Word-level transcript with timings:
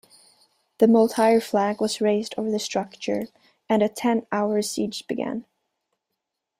The 0.79 0.87
Moultrie 0.87 1.39
flag 1.39 1.79
was 1.79 2.01
raised 2.01 2.33
over 2.35 2.49
the 2.49 2.57
structure, 2.57 3.27
and 3.69 3.83
a 3.83 3.87
ten-hour 3.87 4.63
siege 4.63 5.05
began. 5.05 5.45